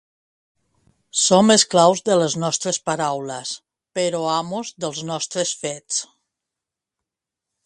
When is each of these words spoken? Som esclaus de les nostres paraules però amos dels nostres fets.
Som 1.25 1.53
esclaus 1.55 2.01
de 2.09 2.17
les 2.21 2.37
nostres 2.45 2.81
paraules 2.91 3.53
però 3.99 4.25
amos 4.39 4.75
dels 4.87 5.07
nostres 5.15 5.57
fets. 5.65 6.05